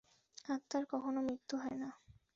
আত্মার 0.49 0.83
কখনও 0.91 1.21
মৃত্যু 1.21 1.55
হয় 1.57 1.77
না। 1.81 1.89